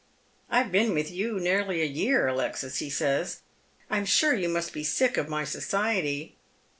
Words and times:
"I've 0.49 0.71
been 0.71 0.95
with 0.95 1.11
you 1.11 1.39
nearly 1.39 1.83
a 1.83 1.85
year, 1.85 2.25
Alexis," 2.25 2.79
he 2.79 2.89
says." 2.89 3.41
I 3.91 3.99
am 3.99 4.05
Bure 4.05 4.33
you 4.33 4.49
must 4.49 4.73
be 4.73 4.83
sick 4.83 5.15
of 5.15 5.29
my 5.29 5.43
society." 5.43 6.37